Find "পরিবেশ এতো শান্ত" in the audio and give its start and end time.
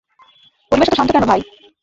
0.71-1.09